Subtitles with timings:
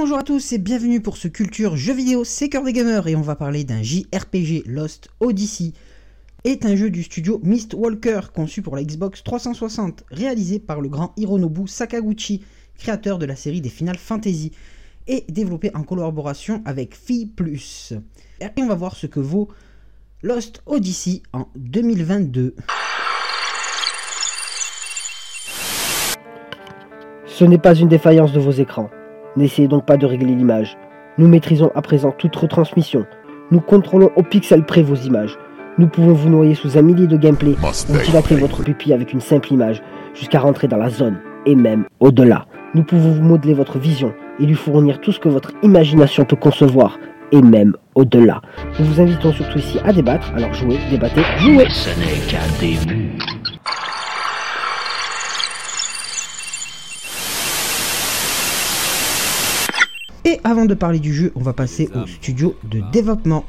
[0.00, 3.16] bonjour à tous et bienvenue pour ce Culture Jeux vidéo, c'est Cœur des Gamers et
[3.16, 5.72] on va parler d'un JRPG Lost Odyssey.
[6.44, 11.12] Est un jeu du studio Mistwalker conçu pour la Xbox 360, réalisé par le grand
[11.16, 12.44] Hironobu Sakaguchi,
[12.78, 14.52] créateur de la série des Final Fantasy,
[15.08, 17.32] et développé en collaboration avec Phi+.
[18.40, 19.48] Et on va voir ce que vaut
[20.22, 22.54] Lost Odyssey en 2022.
[27.26, 28.90] Ce n'est pas une défaillance de vos écrans.
[29.36, 30.76] N'essayez donc pas de régler l'image.
[31.18, 33.06] Nous maîtrisons à présent toute retransmission.
[33.50, 35.38] Nous contrôlons au pixel près vos images.
[35.78, 39.20] Nous pouvons vous noyer sous un millier de gameplay ou dilater votre pupille avec une
[39.20, 39.82] simple image
[40.14, 42.46] jusqu'à rentrer dans la zone et même au-delà.
[42.74, 46.36] Nous pouvons vous modeler votre vision et lui fournir tout ce que votre imagination peut
[46.36, 46.98] concevoir
[47.32, 48.42] et même au-delà.
[48.78, 53.37] Nous vous invitons surtout ici à débattre, alors jouez, débattez, jouez Ce n'est qu'un début.
[60.28, 63.46] Et avant de parler du jeu, on va passer au studio de développement.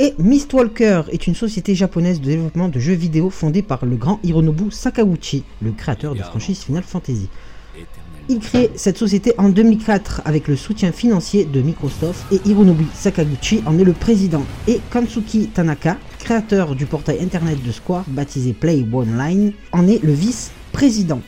[0.00, 4.18] Et Mistwalker est une société japonaise de développement de jeux vidéo fondée par le grand
[4.24, 7.28] Hironobu Sakaguchi, le créateur de franchise Final Fantasy.
[8.28, 13.62] Il crée cette société en 2004 avec le soutien financier de Microsoft et Hironobu Sakaguchi
[13.64, 14.42] en est le président.
[14.66, 20.14] Et Kansuki Tanaka, créateur du portail internet de Square baptisé Play Online, en est le
[20.14, 21.20] vice-président.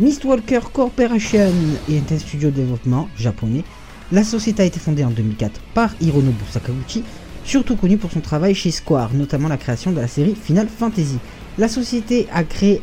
[0.00, 1.52] Mistwalker Corporation
[1.88, 3.62] est un studio de développement japonais.
[4.10, 7.04] La société a été fondée en 2004 par Hironobu Sakaguchi,
[7.44, 11.18] surtout connu pour son travail chez Square, notamment la création de la série Final Fantasy.
[11.58, 12.82] La société a créé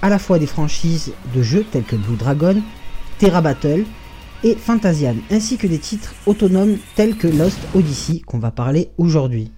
[0.00, 2.62] à la fois des franchises de jeux tels que Blue Dragon,
[3.18, 3.84] Terra Battle
[4.42, 9.50] et Fantasian, ainsi que des titres autonomes tels que Lost Odyssey qu'on va parler aujourd'hui.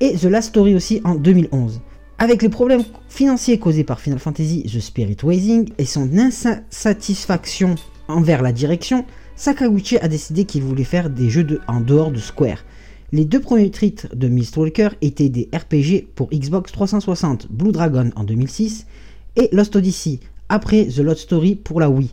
[0.00, 1.80] Et The Last Story aussi en 2011.
[2.18, 7.74] Avec les problèmes financiers causés par Final Fantasy The Spirit Waiting et son insatisfaction
[8.08, 9.04] envers la direction,
[9.36, 12.64] Sakaguchi a décidé qu'il voulait faire des jeux de, en dehors de Square.
[13.12, 18.24] Les deux premiers titres de Mistwalker étaient des RPG pour Xbox 360, Blue Dragon en
[18.24, 18.86] 2006
[19.36, 22.12] et Lost Odyssey, après The Lost Story pour la Wii,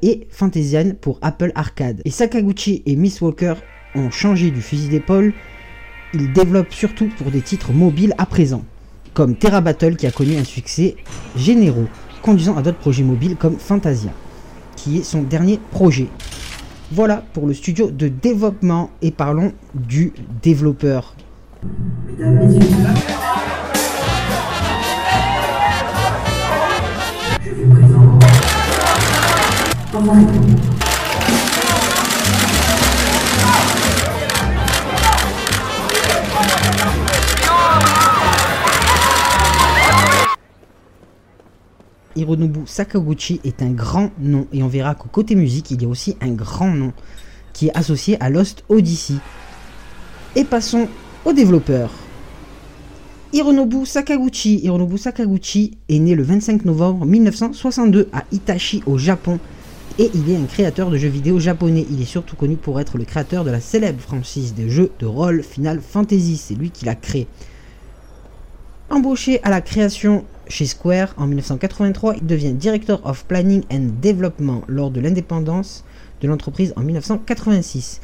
[0.00, 2.00] et Fantasian pour Apple Arcade.
[2.06, 3.56] Et Sakaguchi et Mistwalker
[3.94, 5.34] ont changé du fusil d'épaule,
[6.14, 8.64] ils développent surtout pour des titres mobiles à présent
[9.16, 10.94] comme Terra Battle qui a connu un succès
[11.34, 11.88] généreux,
[12.20, 14.10] conduisant à d'autres projets mobiles comme Fantasia,
[14.76, 16.08] qui est son dernier projet.
[16.92, 20.12] Voilà pour le studio de développement et parlons du
[20.42, 21.14] développeur.
[42.16, 45.88] Hironobu Sakaguchi est un grand nom et on verra qu'au côté musique, il y a
[45.88, 46.92] aussi un grand nom
[47.52, 49.14] qui est associé à Lost Odyssey.
[50.34, 50.88] Et passons
[51.24, 51.90] au développeur.
[53.32, 54.60] Hironobu Sakaguchi.
[54.64, 59.38] Hironobu Sakaguchi est né le 25 novembre 1962 à Itachi au Japon
[59.98, 61.86] et il est un créateur de jeux vidéo japonais.
[61.90, 65.06] Il est surtout connu pour être le créateur de la célèbre franchise de jeux de
[65.06, 66.36] rôle Final Fantasy.
[66.36, 67.26] C'est lui qui l'a créé.
[68.90, 74.62] Embauché à la création chez Square en 1983, il devient Director of Planning and Development
[74.68, 75.84] lors de l'indépendance
[76.20, 78.00] de l'entreprise en 1986.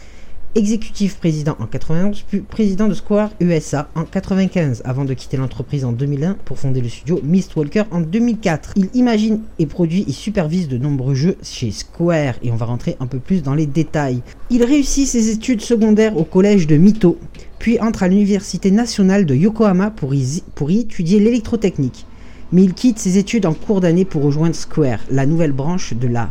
[0.54, 5.82] Exécutif président en 91, puis président de Square USA en 95, avant de quitter l'entreprise
[5.82, 8.72] en 2001 pour fonder le studio Mistwalker en 2004.
[8.76, 12.98] Il imagine et produit et supervise de nombreux jeux chez Square, et on va rentrer
[13.00, 14.20] un peu plus dans les détails.
[14.50, 17.18] Il réussit ses études secondaires au collège de Mito,
[17.58, 22.04] puis entre à l'université nationale de Yokohama pour y étudier l'électrotechnique
[22.52, 26.06] mais il quitte ses études en cours d'année pour rejoindre Square, la nouvelle branche de
[26.06, 26.30] la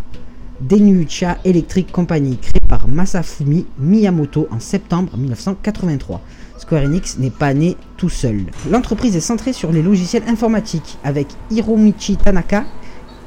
[0.62, 6.22] Denucha Electric Company, créée par Masafumi Miyamoto en septembre 1983.
[6.60, 8.46] Square Enix n'est pas né tout seul.
[8.70, 12.66] L'entreprise est centrée sur les logiciels informatiques, avec Hiromichi Tanaka,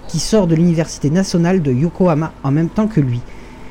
[0.06, 3.20] qui sort de l'université nationale de Yokohama en même temps que lui.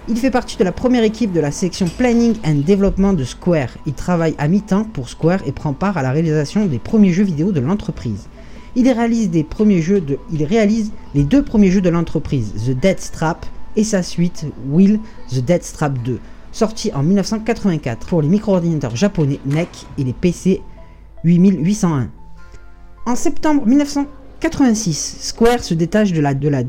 [0.09, 3.69] Il fait partie de la première équipe de la section Planning and Development de Square.
[3.85, 7.23] Il travaille à mi-temps pour Square et prend part à la réalisation des premiers jeux
[7.23, 8.27] vidéo de l'entreprise.
[8.75, 12.71] Il réalise, des premiers jeux de, il réalise les deux premiers jeux de l'entreprise, The
[12.71, 14.99] Dead Strap et sa suite Will
[15.29, 16.19] The Dead Strap 2,
[16.51, 20.61] sorti en 1984 pour les micro-ordinateurs japonais NEC et les PC
[21.23, 22.09] 8801.
[23.05, 26.63] En septembre 1986, Square se détache de la, de la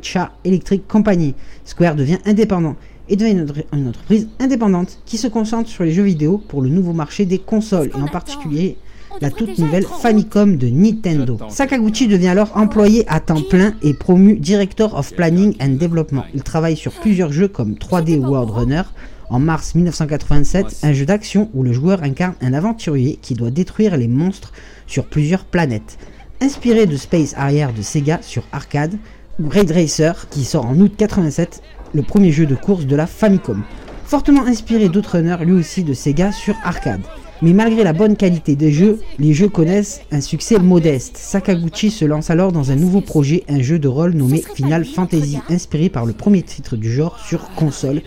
[0.00, 1.34] Cha Electric Company.
[1.64, 2.76] Square devient indépendant
[3.08, 6.68] et devient une, une, entreprise indépendante qui se concentre sur les jeux vidéo pour le
[6.68, 8.78] nouveau marché des consoles et en particulier
[9.20, 11.38] la toute nouvelle Famicom de Nintendo.
[11.48, 16.24] Sakaguchi devient alors employé à temps plein et promu Director of Planning and Development.
[16.34, 18.82] Il travaille sur plusieurs jeux comme 3D World Runner,
[19.28, 23.96] en mars 1987, un jeu d'action où le joueur incarne un aventurier qui doit détruire
[23.96, 24.52] les monstres
[24.86, 25.98] sur plusieurs planètes.
[26.40, 28.96] Inspiré de Space Harrier de Sega sur arcade,
[29.38, 31.62] ou Raid Racer qui sort en août 87,
[31.94, 33.62] le premier jeu de course de la Famicom.
[34.04, 37.02] Fortement inspiré d'Outrunner, lui aussi de Sega sur arcade.
[37.42, 41.16] Mais malgré la bonne qualité des jeux, les jeux connaissent un succès modeste.
[41.16, 45.38] Sakaguchi se lance alors dans un nouveau projet, un jeu de rôle nommé Final Fantasy,
[45.48, 48.02] inspiré par le premier titre du genre sur console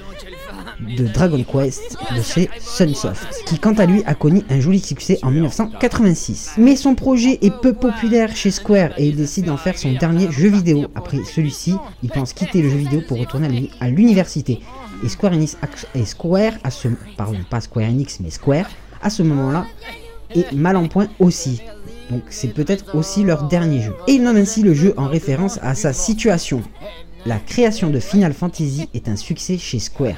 [0.98, 5.18] de Dragon Quest de chez Sunsoft, qui quant à lui a connu un joli succès
[5.22, 6.54] en 1986.
[6.58, 10.32] Mais son projet est peu populaire chez Square et il décide d'en faire son dernier
[10.32, 10.86] jeu vidéo.
[10.96, 14.60] Après celui-ci, il pense quitter le jeu vidéo pour retourner à l'université.
[15.04, 15.58] Et Square Enix,
[15.96, 16.54] et Square,
[17.18, 18.70] pardon, pas Square Enix, mais Square,
[19.04, 19.68] à ce moment-là,
[20.34, 21.62] est mal en point aussi.
[22.10, 23.94] Donc c'est peut-être aussi leur dernier jeu.
[24.08, 26.62] Et il nomme ainsi le jeu en référence à sa situation.
[27.26, 30.18] La création de Final Fantasy est un succès chez Square.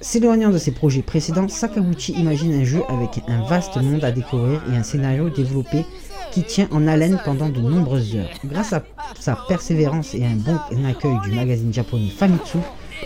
[0.00, 4.60] S'éloignant de ses projets précédents, Sakaguchi imagine un jeu avec un vaste monde à découvrir
[4.72, 5.84] et un scénario développé
[6.32, 8.30] qui tient en haleine pendant de nombreuses heures.
[8.44, 8.82] Grâce à
[9.20, 10.58] sa persévérance et un bon
[10.88, 12.58] accueil du magazine japonais Famitsu,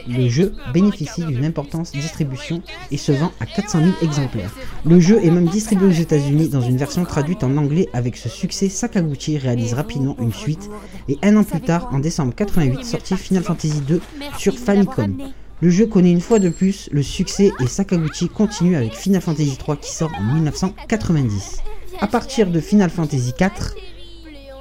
[0.09, 4.53] le jeu bénéficie d'une importante distribution et se vend à 400 000 exemplaires.
[4.85, 8.29] Le jeu est même distribué aux États-Unis dans une version traduite en anglais avec ce
[8.29, 8.69] succès.
[8.69, 10.71] Sakaguchi réalise rapidement une suite
[11.09, 14.01] et un an plus tard, en décembre 88, sortit Final Fantasy II
[14.39, 15.17] sur Famicom.
[15.63, 19.57] Le jeu connaît une fois de plus le succès et Sakaguchi continue avec Final Fantasy
[19.67, 21.63] III qui sort en 1990.
[22.01, 23.51] A partir de Final Fantasy IV,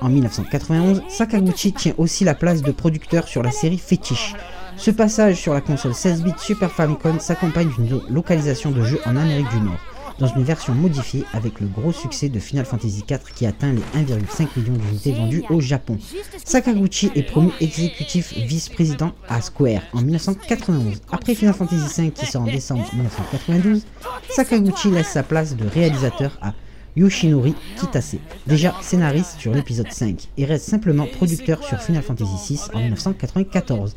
[0.02, 4.36] en 1991, Sakaguchi tient aussi la place de producteur sur la série Fetish.
[4.78, 9.16] Ce passage sur la console 16 bits Super Famicom s'accompagne d'une localisation de jeu en
[9.16, 9.80] Amérique du Nord
[10.20, 13.82] dans une version modifiée avec le gros succès de Final Fantasy IV qui atteint les
[14.02, 15.98] 1,5 millions d'unités vendues au Japon.
[16.44, 21.02] Sakaguchi est promu exécutif vice-président à Square en 1991.
[21.12, 23.86] Après Final Fantasy V qui sort en décembre 1992,
[24.30, 26.54] Sakaguchi laisse sa place de réalisateur à
[26.96, 28.16] Yoshinori Kitase,
[28.48, 33.96] déjà scénariste sur l'épisode 5, et reste simplement producteur sur Final Fantasy VI en 1994.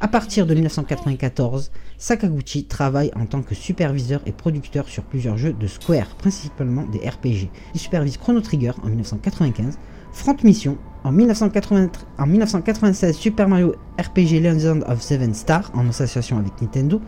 [0.00, 5.52] À partir de 1994, Sakaguchi travaille en tant que superviseur et producteur sur plusieurs jeux
[5.52, 7.50] de Square, principalement des RPG.
[7.74, 9.76] Il supervise Chrono Trigger en 1995,
[10.12, 17.00] Front Mission en, 1996 Super Mario RPG Legend of Seven Stars en association avec Nintendo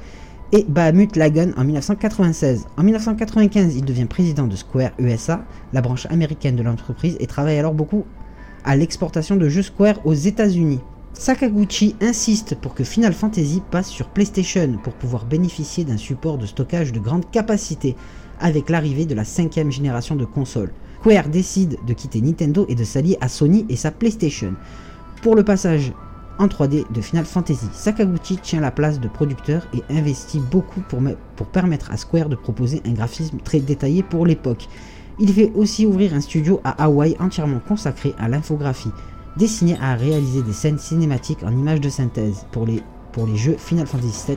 [0.51, 2.67] et Bahamut Lagoon en 1996.
[2.77, 7.59] En 1995, il devient président de Square USA, la branche américaine de l'entreprise, et travaille
[7.59, 8.05] alors beaucoup
[8.65, 10.81] à l'exportation de jeux Square aux États-Unis.
[11.13, 16.47] Sakaguchi insiste pour que Final Fantasy passe sur PlayStation pour pouvoir bénéficier d'un support de
[16.47, 17.97] stockage de grande capacité
[18.41, 20.73] avec l'arrivée de la cinquième génération de consoles.
[21.01, 24.55] Square décide de quitter Nintendo et de s'allier à Sony et sa PlayStation.
[25.23, 25.93] Pour le passage
[26.39, 31.47] en 3D de Final Fantasy, Sakaguchi tient la place de producteur et investit beaucoup pour,
[31.47, 34.69] permettre à Square de proposer un graphisme très détaillé pour l'époque.
[35.19, 38.93] Il fait aussi ouvrir un studio à Hawaï entièrement consacré à l'infographie
[39.37, 42.83] destiné à réaliser des scènes cinématiques en images de synthèse pour les,
[43.13, 44.37] pour les jeux Final Fantasy VII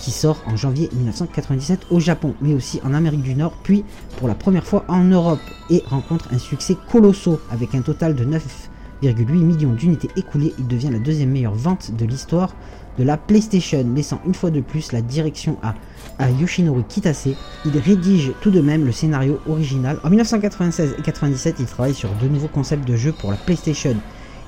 [0.00, 3.84] qui sort en janvier 1997 au Japon, mais aussi en Amérique du Nord, puis
[4.16, 5.38] pour la première fois en Europe,
[5.70, 8.71] et rencontre un succès colossal avec un total de 9,8
[9.10, 10.54] millions d'unités écoulées.
[10.58, 12.54] Il devient la deuxième meilleure vente de l'histoire
[12.98, 15.74] de la PlayStation, laissant une fois de plus la direction à,
[16.18, 17.28] à Yoshinori Kitase.
[17.64, 19.98] Il rédige tout de même le scénario original.
[20.04, 23.96] En 1996 et 97, il travaille sur de nouveaux concepts de jeux pour la PlayStation.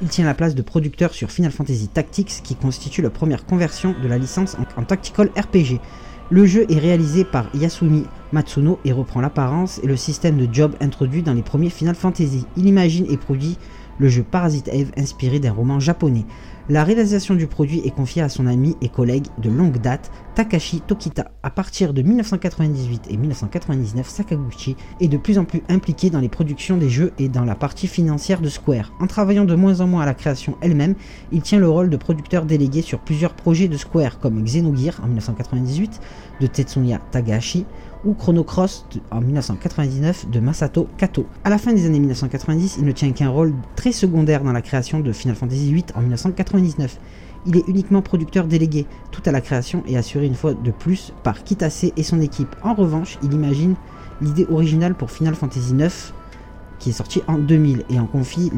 [0.02, 3.95] Il tient la place de producteur sur Final Fantasy Tactics, qui constitue la première conversion
[4.02, 5.81] de la licence en, en tactical RPG.
[6.31, 10.75] Le jeu est réalisé par Yasumi Matsuno et reprend l'apparence et le système de job
[10.81, 12.47] introduit dans les premiers Final Fantasy.
[12.57, 13.59] Il imagine et produit
[13.99, 16.25] le jeu Parasite Eve inspiré d'un roman japonais.
[16.69, 20.81] La réalisation du produit est confiée à son ami et collègue de longue date, Takashi
[20.81, 21.31] Tokita.
[21.45, 26.29] À partir de 1998 et 1999, Sakaguchi est de plus en plus impliqué dans les
[26.29, 28.93] productions des jeux et dans la partie financière de Square.
[28.99, 30.97] En travaillant de moins en moins à la création elle-même,
[31.31, 35.07] il tient le rôle de producteur délégué sur plusieurs projets de Square comme Xenogear en
[35.07, 36.00] 1998
[36.41, 37.64] de Tetsuya Tagahashi
[38.05, 41.26] ou Chrono Cross en 1999 de Masato Kato.
[41.45, 44.62] À la fin des années 1990, il ne tient qu'un rôle très secondaire dans la
[44.62, 46.99] création de Final Fantasy VIII en 1999.
[47.47, 51.13] Il est uniquement producteur délégué, tout à la création est assuré une fois de plus
[51.23, 52.57] par Kitase et son équipe.
[52.63, 53.75] En revanche, il imagine
[54.23, 56.13] l'idée originale pour Final Fantasy IX
[56.79, 58.51] qui est sorti en 2000 et en confie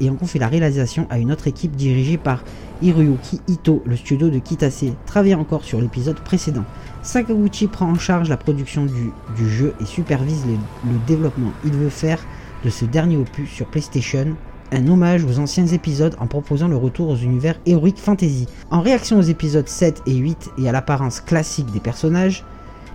[0.00, 2.42] et en confie la réalisation à une autre équipe dirigée par
[2.82, 6.64] Hiroyuki Ito, le studio de Kitase, travaille encore sur l'épisode précédent.
[7.02, 10.44] Sakaguchi prend en charge la production du, jeu et supervise
[10.84, 11.52] le développement.
[11.64, 12.24] Il veut faire
[12.64, 14.36] de ce dernier opus sur PlayStation
[14.72, 18.46] un hommage aux anciens épisodes en proposant le retour aux univers Heroic Fantasy.
[18.70, 22.44] En réaction aux épisodes 7 et 8 et à l'apparence classique des personnages,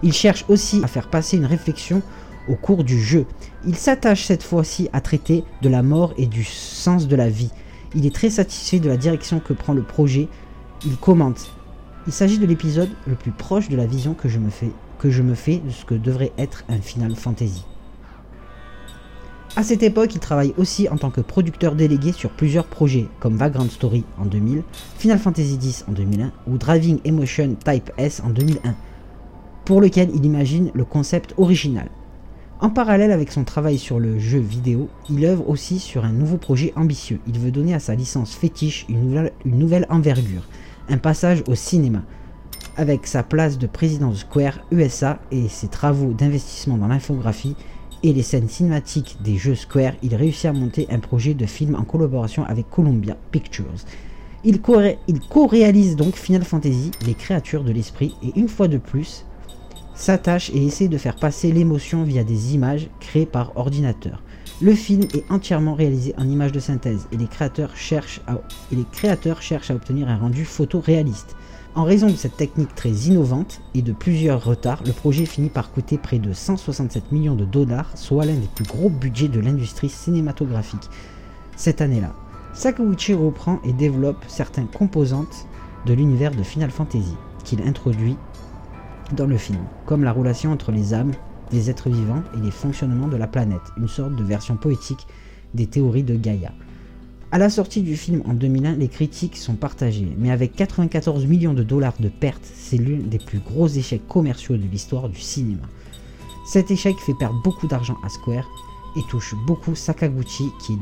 [0.04, 2.02] il cherche aussi à faire passer une réflexion
[2.50, 3.26] au cours du jeu.
[3.66, 7.52] Il s'attache cette fois-ci à traiter de la mort et du sens de la vie.
[7.96, 10.28] Il est très satisfait de la direction que prend le projet.
[10.86, 11.52] Il commente.
[12.06, 15.10] Il s'agit de l'épisode le plus proche de la vision que je me fais, que
[15.10, 17.64] je me fais de ce que devrait être un Final Fantasy.
[19.56, 23.38] À cette époque, il travaille aussi en tant que producteur délégué sur plusieurs projets comme
[23.38, 24.64] Vagrant Story en 2000,
[24.98, 28.74] Final Fantasy X en 2001 ou Driving Emotion Type S en 2001,
[29.64, 31.90] pour lequel il imagine le concept original.
[32.62, 36.38] En parallèle avec son travail sur le jeu vidéo, il œuvre aussi sur un nouveau
[36.38, 37.20] projet ambitieux.
[37.28, 40.48] Il veut donner à sa licence fétiche une nouvelle, une nouvelle envergure,
[40.90, 42.02] un passage au cinéma.
[42.76, 47.56] Avec sa place de président de Square USA et ses travaux d'investissement dans l'infographie,
[48.04, 51.76] et les scènes cinématiques des jeux Square, il réussit à monter un projet de film
[51.76, 53.74] en collaboration avec Columbia Pictures.
[54.44, 59.26] Il co-réalise donc Final Fantasy, les créatures de l'esprit, et une fois de plus,
[59.96, 64.22] s'attache et essaie de faire passer l'émotion via des images créées par ordinateur.
[64.62, 68.36] Le film est entièrement réalisé en images de synthèse et les créateurs cherchent à,
[69.74, 71.36] obtenir un rendu photo réaliste.
[71.76, 75.72] En raison de cette technique très innovante et de plusieurs retards, le projet finit par
[75.72, 79.90] coûter près de 167 millions de dollars, soit l'un des plus gros budgets de l'industrie
[79.90, 80.88] cinématographique.
[81.56, 82.14] Cette année-là,
[82.54, 85.48] Sakaguchi reprend et développe certaines composantes
[85.88, 88.18] de l'univers de Final Fantasy qu'il introduit
[89.14, 91.14] dans le film, comme la relation entre les âmes
[91.50, 95.08] des êtres vivants et les fonctionnements de la planète, une sorte de version poétique
[95.56, 96.52] des théories de Gaïa.
[97.34, 101.56] À la sortie du film en 2001, les critiques sont partagées, mais avec 94 millions
[101.56, 105.64] de dollars de pertes, c'est l'un des plus gros échecs commerciaux de l'histoire du cinéma.
[106.46, 108.48] Cet échec fait perdre beaucoup d'argent à Square
[108.96, 110.78] et touche beaucoup Sakaguchi qui,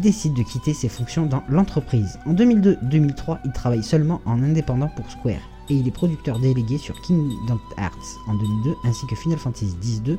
[0.00, 2.18] décide de quitter ses fonctions dans l'entreprise.
[2.26, 7.00] En 2002-2003, il travaille seulement en indépendant pour Square et il est producteur délégué sur
[7.02, 10.18] Kingdom Hearts en 2002 ainsi que Final Fantasy X-2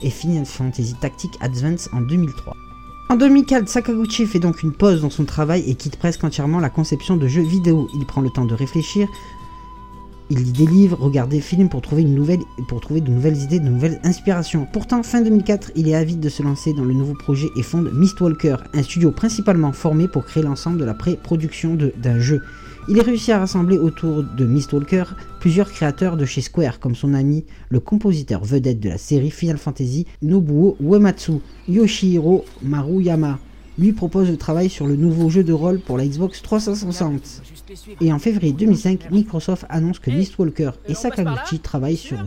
[0.00, 2.56] et Final Fantasy Tactics Advance en 2003.
[3.12, 6.70] En 2004, Sakaguchi fait donc une pause dans son travail et quitte presque entièrement la
[6.70, 7.90] conception de jeux vidéo.
[7.94, 9.06] Il prend le temps de réfléchir,
[10.30, 14.66] il lit des livres, regarde des films pour trouver, de nouvelles idées, de nouvelles inspirations.
[14.72, 17.92] Pourtant, fin 2004, il est avide de se lancer dans le nouveau projet et fonde
[17.92, 22.40] Mistwalker, un studio principalement formé pour créer l'ensemble de la pré-production d'un jeu.
[22.88, 25.04] Il a réussi à rassembler autour de Mistwalker
[25.38, 29.56] plusieurs créateurs de chez Square, comme son ami, le compositeur vedette de la série Final
[29.56, 31.34] Fantasy, Nobuo Uematsu,
[31.68, 33.38] Yoshihiro Maruyama.
[33.78, 37.42] Lui propose le travail sur le nouveau jeu de rôle pour la Xbox 360.
[38.00, 42.18] Et en février 2005, Microsoft annonce que Mistwalker et Sakaguchi travaillent sur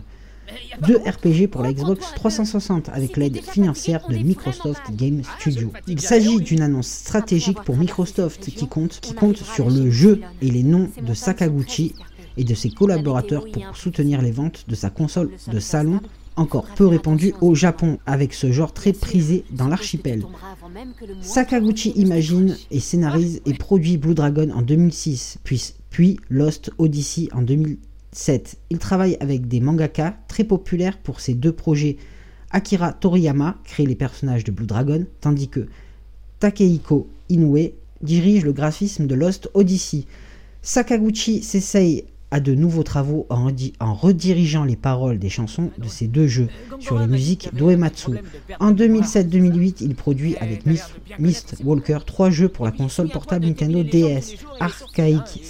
[0.86, 5.72] deux RPG pour la Xbox 360 avec l'aide financière de Microsoft Game Studio.
[5.88, 10.50] Il s'agit d'une annonce stratégique pour Microsoft qui compte, qui compte sur le jeu et
[10.50, 11.96] les noms de Sakaguchi
[12.38, 16.00] et de ses collaborateurs pour soutenir les ventes de sa console de salon
[16.36, 20.26] encore peu répandue au Japon, avec ce genre très prisé dans l'archipel.
[21.22, 27.42] Sakaguchi imagine et scénarise et produit Blue Dragon en 2006, puis, puis Lost Odyssey en
[27.42, 27.78] 2000
[28.16, 28.58] 7.
[28.70, 31.98] Il travaille avec des mangaka très populaires pour ses deux projets.
[32.52, 35.68] Akira Toriyama crée les personnages de Blue Dragon, tandis que
[36.40, 40.06] Takehiko Inoue dirige le graphisme de Lost Odyssey.
[40.62, 46.28] Sakaguchi s'essaye à de nouveaux travaux en, redirigeant les paroles des chansons de ces deux
[46.28, 46.48] jeux
[46.80, 48.12] sur les musiques d'Oematsu.
[48.60, 54.38] En 2007-2008, il produit avec Mist, Walker trois jeux pour la console portable Nintendo DS,
[54.60, 55.42] Archaic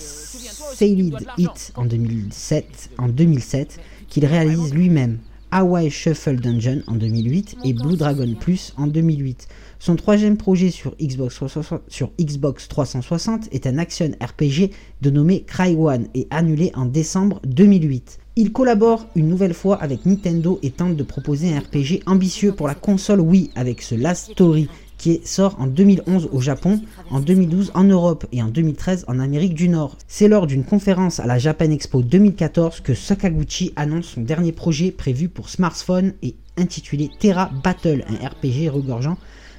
[0.74, 5.20] Sailed It en 2007, en 2007 qu'il réalise lui-même,
[5.52, 9.48] Hawaii Shuffle Dungeon en 2008 et Blue Dragon Plus en 2008.
[9.80, 15.76] Son troisième projet sur Xbox, 360, sur Xbox 360 est un action RPG dénommé Cry
[15.76, 18.20] One et annulé en décembre 2008.
[18.38, 22.68] Il collabore une nouvelle fois avec Nintendo et tente de proposer un RPG ambitieux pour
[22.68, 24.68] la console Wii avec ce Last Story
[24.98, 29.54] qui sort en 2011 au Japon, en 2012 en Europe et en 2013 en Amérique
[29.54, 29.98] du Nord.
[30.08, 34.92] C'est lors d'une conférence à la Japan Expo 2014 que Sakaguchi annonce son dernier projet
[34.92, 39.18] prévu pour smartphone et intitulé Terra Battle, un RPG regorgeant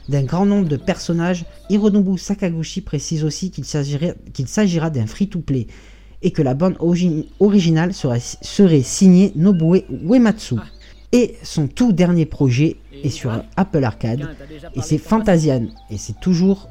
[0.09, 1.45] d'un grand nombre de personnages.
[1.69, 5.67] Hironobu Sakaguchi précise aussi qu'il s'agira d'un free-to-play
[6.23, 6.77] et que la bande
[7.39, 9.77] originale serait, serait signée Nobuo
[10.09, 10.57] Uematsu.
[11.13, 14.29] Et son tout dernier projet est sur Apple Arcade
[14.75, 16.69] et c'est Fantasian et c'est toujours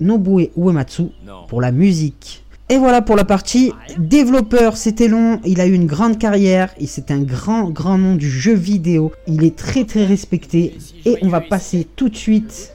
[0.00, 1.04] Nobue Uematsu
[1.48, 2.44] pour la musique.
[2.68, 6.88] Et voilà pour la partie développeur, c'était long, il a eu une grande carrière, et
[6.88, 11.28] c'est un grand grand nom du jeu vidéo, il est très très respecté, et on
[11.28, 12.74] va passer tout de suite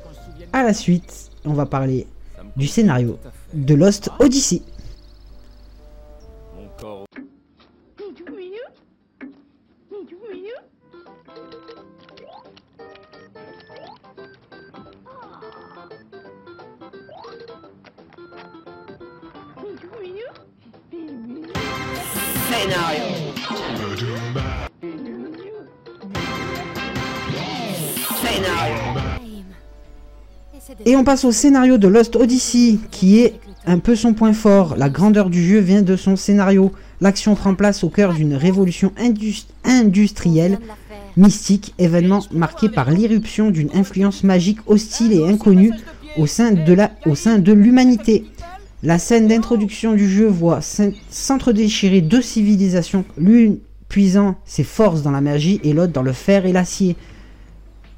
[0.54, 2.08] à la suite, on va parler
[2.56, 3.20] du scénario
[3.54, 4.62] de Lost Odyssey.
[30.86, 34.76] Et on passe au scénario de Lost Odyssey, qui est un peu son point fort.
[34.78, 36.72] La grandeur du jeu vient de son scénario.
[37.02, 38.92] L'action prend place au cœur d'une révolution
[39.64, 40.60] industrielle,
[41.18, 45.74] mystique, événement marqué par l'irruption d'une influence magique hostile et inconnue
[46.18, 48.26] au sein de l'humanité.
[48.84, 50.60] La scène d'introduction du jeu voit
[51.12, 53.60] s'entre-déchirer deux civilisations, l'une
[53.90, 56.96] puisant ses forces dans la magie et l'autre dans le fer et l'acier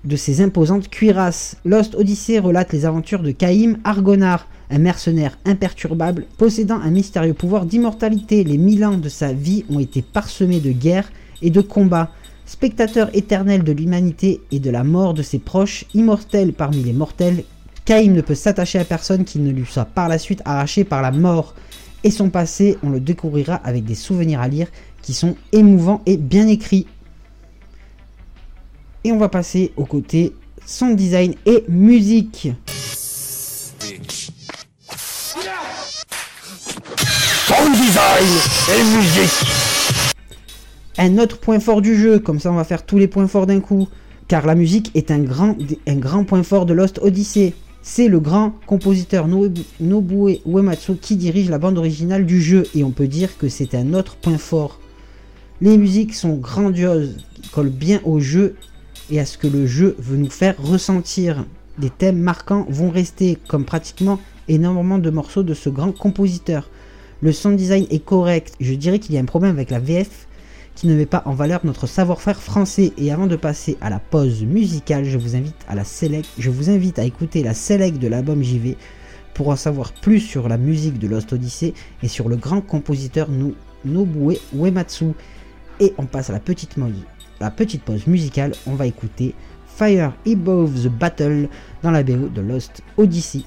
[0.04, 1.56] de ses imposantes cuirasses.
[1.64, 7.66] Lost Odyssey relate les aventures de Caïm Argonar, un mercenaire imperturbable possédant un mystérieux pouvoir
[7.66, 8.44] d'immortalité.
[8.44, 12.12] Les mille ans de sa vie ont été parsemés de guerres et de combats.
[12.46, 17.46] Spectateur éternel de l'humanité et de la mort de ses proches, immortel parmi les mortels,
[17.86, 21.02] Caïm ne peut s'attacher à personne qui ne lui soit par la suite arraché par
[21.02, 21.54] la mort.
[22.06, 24.68] Et son passé, on le découvrira avec des souvenirs à lire
[25.02, 26.88] qui sont émouvants et bien écrits.
[29.04, 30.34] Et on va passer au côté
[30.66, 32.50] son design et musique.
[37.48, 38.30] Son design
[38.70, 39.46] et musique.
[40.98, 43.48] Un autre point fort du jeu, comme ça on va faire tous les points forts
[43.48, 43.90] d'un coup,
[44.30, 47.54] car la musique est un grand, un grand point fort de Lost Odyssey.
[47.86, 52.92] C'est le grand compositeur Nobuo Uematsu qui dirige la bande originale du jeu et on
[52.92, 54.80] peut dire que c'est un autre point fort.
[55.60, 57.18] Les musiques sont grandioses,
[57.52, 58.56] collent bien au jeu
[59.12, 61.46] et à ce que le jeu veut nous faire ressentir.
[61.78, 66.70] Des thèmes marquants vont rester comme pratiquement énormément de morceaux de ce grand compositeur.
[67.20, 70.30] Le sound design est correct, je dirais qu'il y a un problème avec la VF
[70.76, 72.94] qui ne met pas en valeur notre savoir-faire français.
[72.98, 78.00] Et avant de passer à la pause musicale, je vous invite à écouter la select
[78.00, 78.78] de l'album JV
[79.34, 83.28] pour en savoir plus sur la musique de Lost Odyssey et sur le grand compositeur
[83.86, 85.14] Nobue Uematsu.
[85.80, 86.76] Et on passe à la petite,
[87.40, 89.34] la petite pause musicale, on va écouter
[89.68, 91.50] Fire Above the Battle
[91.82, 93.44] dans la BO de Lost Odyssey.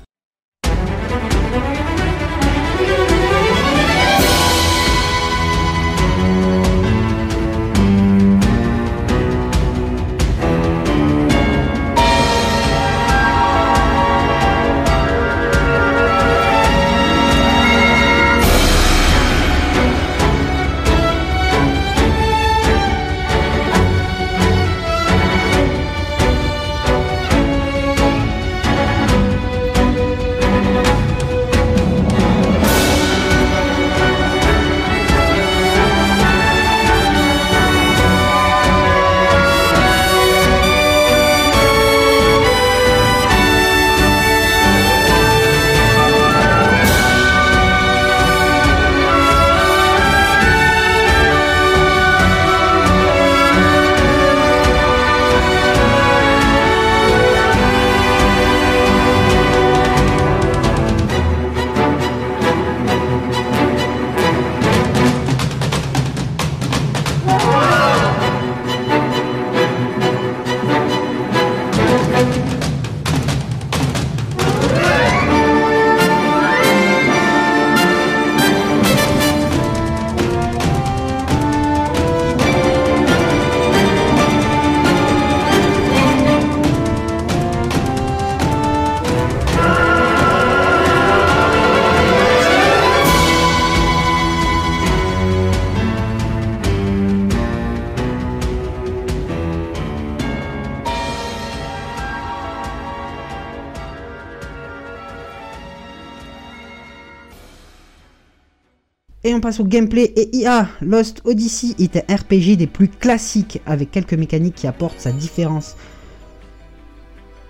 [109.36, 110.68] On passe au gameplay et IA.
[110.80, 115.76] Lost Odyssey est un RPG des plus classiques avec quelques mécaniques qui apportent sa différence.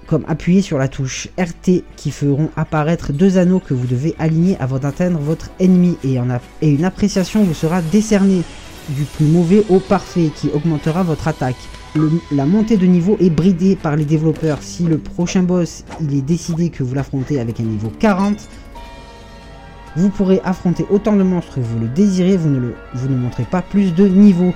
[0.08, 4.56] Comme appuyer sur la touche RT qui feront apparaître deux anneaux que vous devez aligner
[4.58, 6.18] avant d'atteindre votre ennemi et,
[6.60, 8.42] et une appréciation vous sera décernée
[8.88, 11.56] du plus mauvais au parfait qui augmentera votre attaque.
[12.32, 14.58] la montée de niveau est bridée par les développeurs.
[14.60, 18.48] Si le prochain boss, il est décidé que vous l'affrontez avec un niveau 40,
[19.96, 23.62] vous pourrez affronter autant de monstres que vous le désirez, vous ne, vous montrez pas
[23.62, 24.52] plus de niveau.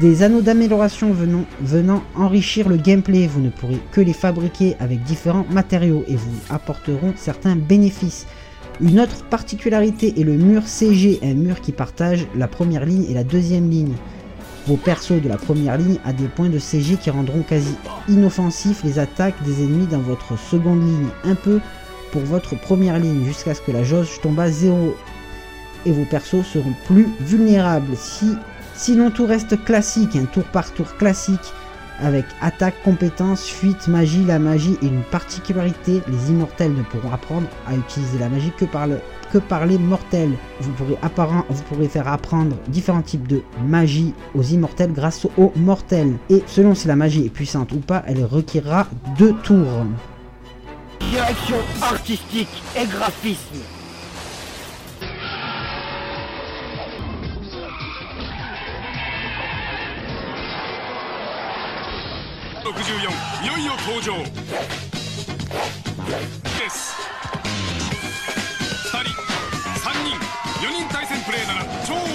[0.00, 5.46] Des anneaux d'amélioration venant, enrichir le gameplay, vous ne pourrez que les fabriquer avec différents
[5.50, 8.26] matériaux et vous apporteront certains bénéfices.
[8.80, 13.14] Une autre particularité est le mur CG, un mur qui partage la première ligne et
[13.14, 13.94] la deuxième ligne.
[14.66, 17.76] Vos persos de la première ligne a des points de CG qui rendront quasi
[18.08, 21.60] inoffensifs les attaques des ennemis dans votre seconde ligne, un peu
[22.14, 24.96] pour votre première ligne jusqu'à ce que la jauge tombe à zéro
[25.84, 27.96] et vos persos seront plus vulnérables.
[27.96, 28.36] Si,
[28.76, 31.52] sinon tout reste classique, un tour par tour classique
[32.00, 37.48] avec attaque, compétence, fuite, magie, la magie et une particularité, les immortels ne pourront apprendre
[37.66, 39.00] à utiliser la magie que par le
[39.32, 40.34] que par les mortels.
[40.60, 40.96] Vous pourrez,
[41.50, 46.12] vous pourrez faire apprendre différents types de magie aux immortels grâce aux mortels.
[46.30, 48.86] Et selon si la magie est puissante ou pas, elle requérera
[49.18, 49.84] deux tours.
[51.14, 53.60] Direction artistique et graphisme.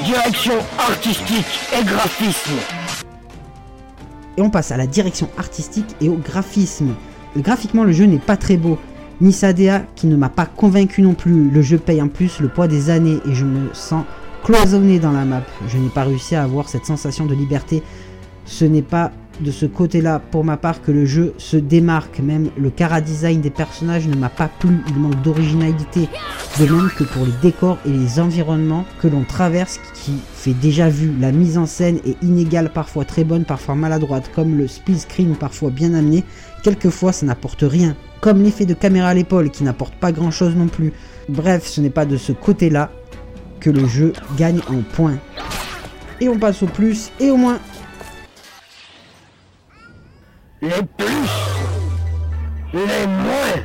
[0.04, 2.52] Direction artistique et graphisme.
[4.36, 6.96] Et on passe à la direction artistique et au graphisme.
[7.38, 8.78] Graphiquement, le jeu n'est pas très beau.
[9.22, 11.50] Nisadea qui ne m'a pas convaincu non plus.
[11.50, 14.06] Le jeu paye en plus le poids des années et je me sens
[14.44, 15.44] cloisonné dans la map.
[15.68, 17.84] Je n'ai pas réussi à avoir cette sensation de liberté.
[18.46, 22.20] Ce n'est pas de ce côté-là, pour ma part, que le jeu se démarque.
[22.20, 24.82] Même le cara design des personnages ne m'a pas plu.
[24.90, 26.10] Il manque d'originalité.
[26.60, 30.90] De même que pour les décors et les environnements que l'on traverse, qui fait déjà
[30.90, 31.14] vu.
[31.20, 35.36] La mise en scène est inégale, parfois très bonne, parfois maladroite, comme le split screen
[35.36, 36.26] parfois bien amené.
[36.64, 37.96] Quelquefois, ça n'apporte rien.
[38.22, 40.94] Comme l'effet de caméra à l'épaule qui n'apporte pas grand-chose non plus.
[41.30, 42.92] Bref, ce n'est pas de ce côté-là
[43.60, 45.18] que le jeu gagne en points.
[46.20, 47.60] Et on passe au plus et au moins.
[50.62, 51.08] Les plus,
[52.74, 53.64] les moins.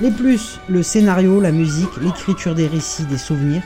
[0.00, 3.62] Les plus, le scénario, la musique, l'écriture des récits, des souvenirs,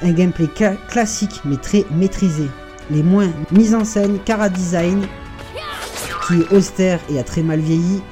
[0.00, 0.48] un gameplay
[0.88, 2.48] classique mais très maîtrisé.
[2.90, 5.06] Les moins, mise en scène, cara design,
[6.26, 8.02] qui est austère et a très mal vieilli,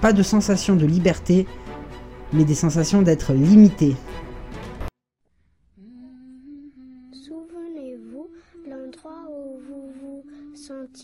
[0.00, 1.46] pas de sensation de liberté,
[2.32, 3.96] mais des sensations d'être limité.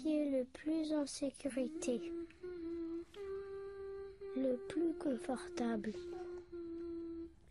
[0.05, 2.01] le plus en sécurité,
[4.37, 5.93] le plus confortable,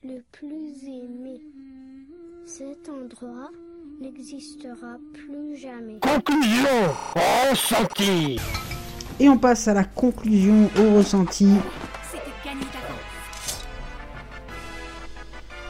[0.03, 1.41] le plus aimé.
[2.45, 3.49] Cet endroit
[4.01, 5.99] n'existera plus jamais.
[6.01, 6.67] Conclusion
[7.49, 8.39] ressenti.
[9.19, 11.47] Et on passe à la conclusion au ressenti.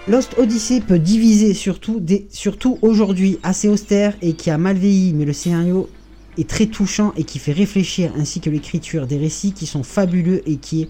[0.08, 5.26] Lost Odyssey peut diviser surtout, surtout aujourd'hui assez austère et qui a mal vieilli, mais
[5.26, 5.90] le scénario
[6.38, 10.42] est très touchant et qui fait réfléchir, ainsi que l'écriture des récits qui sont fabuleux
[10.48, 10.90] et qui est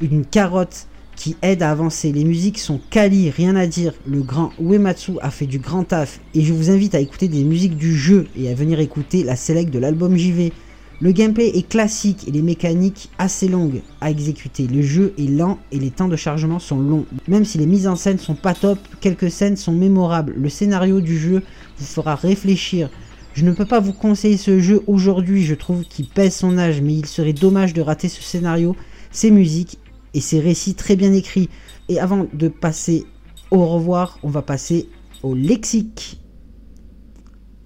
[0.00, 0.86] une carotte
[1.18, 2.12] qui aide à avancer.
[2.12, 3.92] Les musiques sont quali, rien à dire.
[4.06, 7.42] Le grand Uematsu a fait du grand taf et je vous invite à écouter des
[7.42, 10.52] musiques du jeu et à venir écouter la select de l'album JV.
[11.00, 14.66] Le gameplay est classique et les mécaniques assez longues à exécuter.
[14.68, 17.04] Le jeu est lent et les temps de chargement sont longs.
[17.26, 20.34] Même si les mises en scène sont pas top, quelques scènes sont mémorables.
[20.36, 21.42] Le scénario du jeu
[21.78, 22.90] vous fera réfléchir.
[23.34, 26.80] Je ne peux pas vous conseiller ce jeu aujourd'hui, je trouve qu'il pèse son âge,
[26.80, 28.74] mais il serait dommage de rater ce scénario,
[29.12, 29.78] ses musiques
[30.14, 31.48] et ses récits très bien écrits.
[31.88, 33.04] Et avant de passer
[33.50, 34.88] au revoir, on va passer
[35.22, 36.20] au lexique.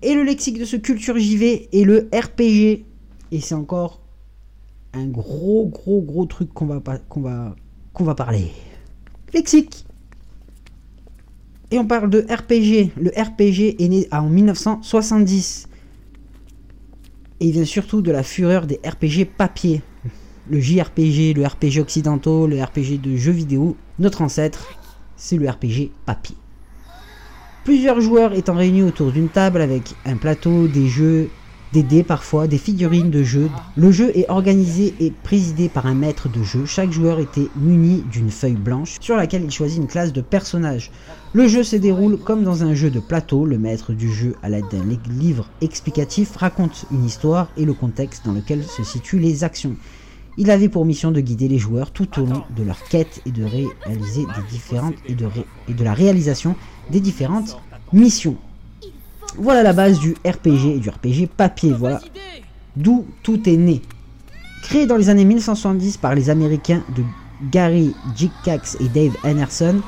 [0.03, 2.85] Et le lexique de ce Culture JV est le RPG.
[3.31, 4.03] Et c'est encore
[4.93, 7.55] un gros, gros, gros truc qu'on va, qu'on va,
[7.93, 8.51] qu'on va parler.
[9.33, 9.87] Lexique.
[11.71, 12.93] Et on parle de RPG.
[13.01, 15.69] Le RPG est né en 1970.
[17.41, 19.83] Et il vient surtout de la fureur des RPG papier.
[20.51, 23.77] Le JRPG, le RPG occidentaux, le RPG de jeux vidéo.
[23.99, 24.67] Notre ancêtre,
[25.17, 26.37] c'est le RPG papier.
[27.65, 31.31] Plusieurs joueurs étant réunis autour d'une table avec un plateau, des jeux,
[31.73, 33.49] des dés parfois, des figurines de jeu.
[33.77, 36.67] Le jeu est organisé et présidé par un maître de jeu.
[36.67, 40.91] Chaque joueur était muni d'une feuille blanche sur laquelle il choisit une classe de personnage.
[41.35, 43.47] Le jeu se déroule comme dans un jeu de plateau.
[43.47, 48.27] Le maître du jeu, à l'aide d'un livre explicatif, raconte une histoire et le contexte
[48.27, 49.77] dans lequel se situent les actions.
[50.39, 53.31] Il avait pour mission de guider les joueurs tout au long de leur quête et
[53.31, 55.27] de réaliser des différentes et de,
[55.69, 56.55] et de la réalisation
[56.91, 57.59] des différentes
[57.93, 58.37] missions.
[59.37, 62.01] Voilà la base du RPG et du RPG papier, voilà
[62.77, 63.83] d'où tout est né.
[64.63, 67.03] Créé dans les années 1970 par les Américains de
[67.51, 69.81] Gary Gygax et Dave Anderson,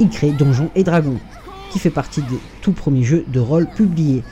[0.00, 1.20] il crée Donjons et Dragons,
[1.70, 4.22] qui fait partie des tout premiers jeux de rôle publiés,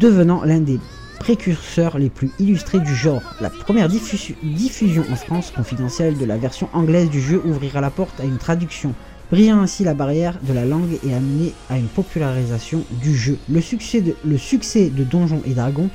[0.00, 0.80] devenant l'un des
[1.18, 3.22] précurseurs les plus illustrés du genre.
[3.40, 8.20] La première diffusion en France confidentielle de la version anglaise du jeu ouvrira la porte
[8.20, 8.94] à une traduction,
[9.30, 13.38] brillant ainsi la barrière de la langue et amener à une popularisation du jeu.
[13.48, 15.90] Le succès de, Donjons et Dragons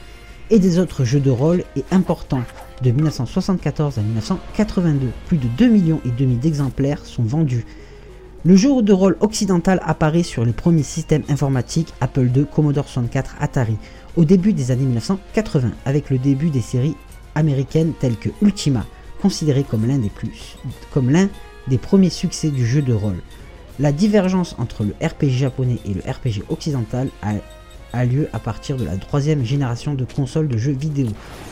[0.49, 2.41] et des autres jeux de rôle est important.
[2.81, 7.65] De 1974 à 1982, plus de 2 millions et demi d'exemplaires sont vendus.
[8.45, 13.35] Le jeu de rôle occidental apparaît sur les premiers systèmes informatiques Apple II, Commodore 64,
[13.41, 13.75] Atari,
[14.15, 16.95] au début des années 1980, avec le début des séries
[17.35, 18.85] américaines telles que Ultima,
[19.21, 19.99] considéré comme l'un
[21.67, 23.21] des premiers succès du jeu de rôle.
[23.77, 27.33] La divergence entre le RPG japonais et le RPG occidental a
[27.93, 31.07] a lieu à partir de la troisième génération de consoles de jeux vidéo.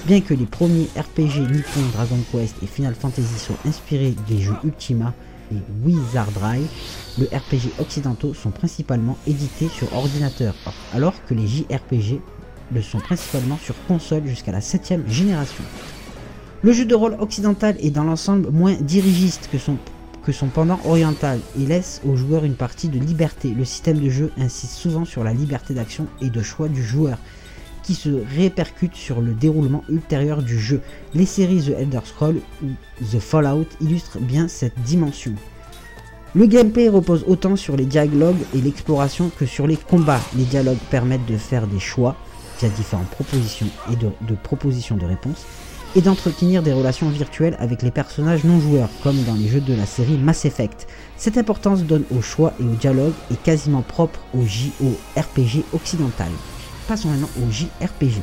[0.06, 4.56] Bien que les premiers RPG Nippon, Dragon Quest et Final Fantasy soient inspirés des jeux
[4.64, 5.14] Ultima
[5.52, 6.68] et Wizardry,
[7.18, 10.56] le RPG occidentaux sont principalement édités sur ordinateur,
[10.92, 12.22] alors que les JRPG
[12.74, 15.64] le sont principalement sur console jusqu'à la septième génération.
[16.62, 19.78] Le jeu de rôle occidental est dans l'ensemble moins dirigiste que son
[20.32, 23.54] son pendant oriental et laisse aux joueurs une partie de liberté.
[23.54, 27.18] Le système de jeu insiste souvent sur la liberté d'action et de choix du joueur,
[27.88, 30.82] qui se répercute sur le déroulement ultérieur du jeu.
[31.16, 32.68] Les séries The Elder Scrolls ou
[33.02, 35.32] The Fallout illustrent bien cette dimension.
[36.36, 40.20] Le gameplay repose autant sur les dialogues et l'exploration que sur les combats.
[40.36, 42.18] Les dialogues permettent de faire des choix
[42.60, 45.46] via différentes propositions et de, propositions de réponses
[45.96, 49.74] et d'entretenir des relations virtuelles avec les personnages non joueurs, comme dans les jeux de
[49.74, 50.88] la série Mass Effect.
[51.16, 56.32] Cette importance donne au choix et au dialogue est quasiment propre au JORPG occidental.
[56.88, 58.22] Passons maintenant au JRPG.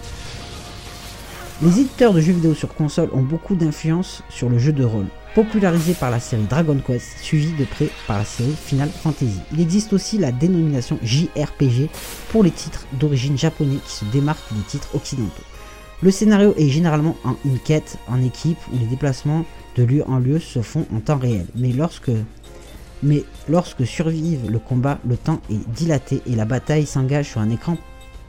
[1.63, 5.07] Les éditeurs de jeux vidéo sur console ont beaucoup d'influence sur le jeu de rôle,
[5.35, 9.39] popularisé par la série Dragon Quest, suivi de près par la série Final Fantasy.
[9.53, 11.91] Il existe aussi la dénomination JRPG
[12.31, 15.45] pour les titres d'origine japonais qui se démarquent des titres occidentaux.
[16.03, 19.45] Le scénario est généralement en une quête en équipe où les déplacements
[19.77, 21.47] de lieu en lieu se font en temps réel.
[21.55, 22.11] Mais lorsque,
[23.03, 27.51] mais lorsque survive le combat, le temps est dilaté et la bataille s'engage sur un
[27.51, 27.77] écran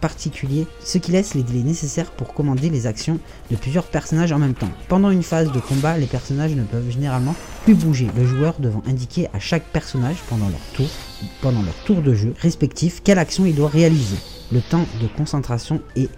[0.02, 3.20] particulier, ce qui laisse les délais nécessaires pour commander les actions
[3.52, 4.70] de plusieurs personnages en même temps.
[4.88, 8.84] Pendant une phase de combat, les personnages ne peuvent généralement plus bouger, le joueur devant
[8.88, 14.18] indiquer à chaque personnage pendant leur tour, de jeu respectif quelle action il doit réaliser.
[14.52, 16.10] Le temps de concentration est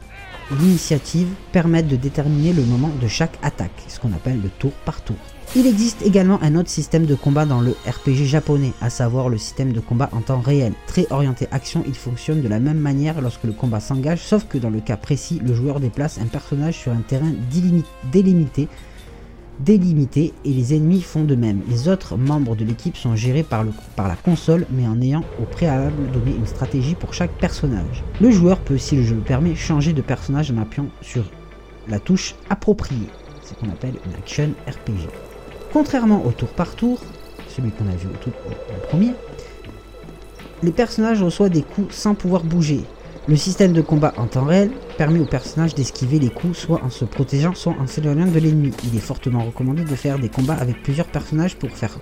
[0.51, 5.01] l'initiative permettent de déterminer le moment de chaque attaque, ce qu'on appelle le tour par
[5.01, 5.17] tour.
[5.55, 9.37] Il existe également un autre système de combat dans le RPG japonais, à savoir le
[9.37, 10.73] système de combat en temps réel.
[10.87, 14.57] Très orienté action, il fonctionne de la même manière lorsque le combat s'engage, sauf que
[14.57, 17.31] dans le cas précis, le joueur déplace un personnage sur un terrain
[18.11, 18.67] délimité
[20.45, 21.61] et les ennemis font de même.
[21.69, 26.11] Les autres membres de l'équipe sont gérés par la console mais en ayant au préalable
[26.11, 28.03] donné une stratégie pour chaque personnage.
[28.21, 31.23] Le joueur peut, si le jeu le permet, changer de personnage en appuyant sur
[31.87, 33.07] la touche appropriée,
[33.43, 35.07] ce qu'on appelle une action RPG.
[35.73, 36.99] Contrairement au tour par tour,
[37.49, 38.31] celui qu'on a vu au, tout,
[38.89, 39.13] premier,
[40.63, 42.81] les personnages reçoivent des coups sans pouvoir bouger.
[43.27, 46.89] Le système de combat en temps réel permet au personnage d'esquiver les coups soit en
[46.89, 48.71] se protégeant soit en s'éloignant de l'ennemi.
[48.85, 51.97] Il est fortement recommandé de faire des combats avec plusieurs personnages pour faire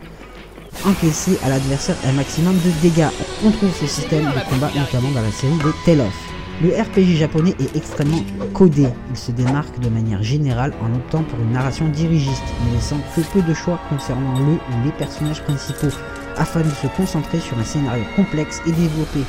[0.86, 3.10] encaisser à l'adversaire un maximum de dégâts.
[3.43, 6.35] On trouve ce système de combat notamment dans la série de Tale of.
[6.62, 8.88] Le RPG japonais est extrêmement codé.
[9.10, 13.22] Il se démarque de manière générale en optant pour une narration dirigiste, ne laissant que
[13.34, 15.94] peu de choix concernant le ou les personnages principaux,
[16.38, 19.20] afin de se concentrer sur un scénario complexe et développé.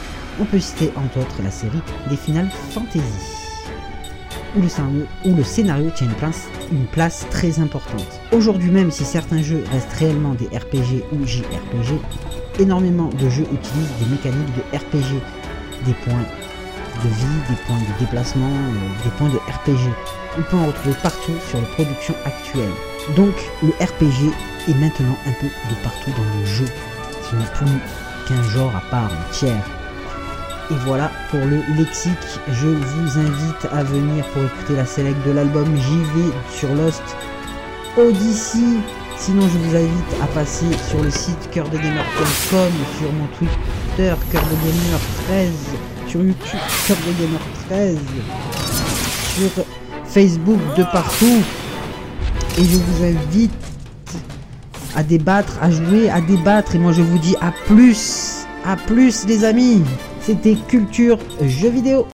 [0.40, 3.02] On peut citer entre autres la série des Final Fantasy,
[4.54, 4.60] où
[5.34, 6.06] le scénario, tient
[6.70, 8.20] une place très importante.
[8.30, 12.00] Aujourd'hui même, si certains jeux restent réellement des RPG ou JRPG,
[12.60, 15.20] énormément de jeux utilisent des mécaniques de RPG,
[15.84, 16.24] des points
[17.04, 19.90] de vie, des points de déplacement, euh, des points de RPG.
[20.38, 22.74] On peut en retrouver partout sur les productions actuelles.
[23.16, 24.32] Donc le RPG
[24.68, 26.66] est maintenant un peu de partout dans le jeu.
[27.30, 27.66] Ce n'est plus
[28.26, 29.64] qu'un genre à part entière.
[30.70, 32.12] Et voilà pour le lexique.
[32.48, 37.02] Je vous invite à venir pour écouter la select de l'album JV sur Lost
[37.96, 38.80] Odyssey.
[39.16, 46.20] Sinon, je vous invite à passer sur le site coeurdegamer.com, sur mon Twitter, coeurdegamer13, sur
[46.20, 47.96] YouTube, coeurdegamer13,
[49.36, 49.64] sur
[50.04, 51.42] Facebook de partout.
[52.58, 53.52] Et je vous invite
[54.94, 56.74] à débattre, à jouer, à débattre.
[56.74, 59.82] Et moi, je vous dis à plus, à plus, les amis.
[60.20, 62.04] C'était Culture Jeux vidéo.